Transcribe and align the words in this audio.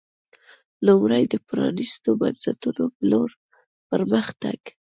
لومړی 0.85 1.23
د 1.29 1.35
پرانېستو 1.47 2.09
بنسټونو 2.21 2.83
په 2.95 3.03
لور 3.11 3.29
پر 3.89 4.01
مخ 4.11 4.27
تګ 4.43 4.61